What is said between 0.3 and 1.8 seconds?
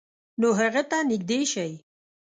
نو هغه ته نږدې شئ،